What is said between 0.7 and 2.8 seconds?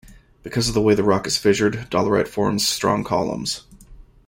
the way the rock is fissured, Dolerite forms